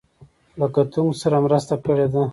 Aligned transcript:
له 0.59 0.67
کتونکو 0.75 1.19
سره 1.21 1.37
مرسته 1.45 1.75
کړې 1.85 2.07
ده. 2.13 2.23